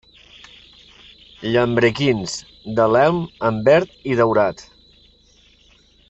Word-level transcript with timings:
Llambrequins 1.49 2.37
de 2.81 2.87
l'elm 2.93 3.21
en 3.51 3.59
verd 3.71 3.93
i 4.13 4.17
daurat. 4.23 4.65